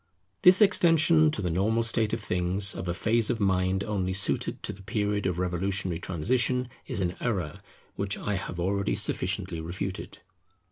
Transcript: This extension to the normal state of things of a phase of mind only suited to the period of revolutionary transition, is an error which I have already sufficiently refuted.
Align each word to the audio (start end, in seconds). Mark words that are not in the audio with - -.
This 0.41 0.63
extension 0.63 1.29
to 1.29 1.43
the 1.43 1.51
normal 1.51 1.83
state 1.83 2.11
of 2.11 2.21
things 2.23 2.73
of 2.73 2.87
a 2.87 2.93
phase 2.95 3.29
of 3.29 3.39
mind 3.39 3.83
only 3.83 4.13
suited 4.13 4.63
to 4.63 4.73
the 4.73 4.81
period 4.81 5.27
of 5.27 5.37
revolutionary 5.37 5.99
transition, 5.99 6.69
is 6.87 7.01
an 7.01 7.15
error 7.19 7.59
which 7.97 8.17
I 8.17 8.33
have 8.33 8.59
already 8.59 8.95
sufficiently 8.95 9.61
refuted. 9.61 10.17